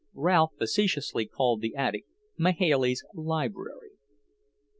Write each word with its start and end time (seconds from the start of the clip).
Ralph 0.15 0.53
facetiously 0.57 1.27
called 1.27 1.61
the 1.61 1.75
attic 1.75 2.05
"Mahailey's 2.35 3.05
library." 3.13 3.91